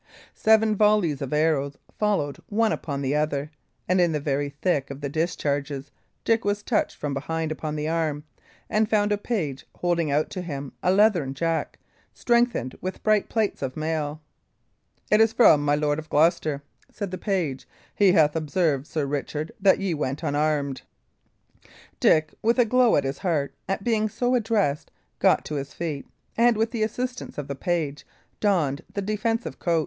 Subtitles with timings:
[0.33, 3.51] Seven volleys of arrows followed one upon the other,
[3.87, 5.91] and in the very thick of the discharges
[6.25, 8.23] Dick was touched from behind upon the arm,
[8.67, 11.77] and found a page holding out to him a leathern jack,
[12.15, 14.19] strengthened with bright plates of mail.
[15.11, 17.67] "It is from my Lord of Gloucester," said the page.
[17.93, 20.81] "He hath observed, Sir Richard, that ye went unarmed."
[21.99, 24.89] Dick, with a glow at his heart at being so addressed,
[25.19, 28.03] got to his feet and, with the assistance of the page,
[28.39, 29.79] donned the defensive coat.